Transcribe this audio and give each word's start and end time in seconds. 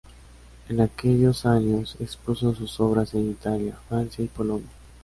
En 0.67 0.81
aquellos 0.81 1.45
años, 1.45 1.95
expuso 1.99 2.55
sus 2.55 2.79
obras 2.79 3.13
en 3.13 3.29
Italia, 3.29 3.77
Francia 3.87 4.25
y 4.25 4.29
Polonia. 4.29 4.67